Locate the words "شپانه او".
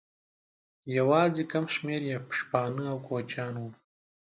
2.37-2.97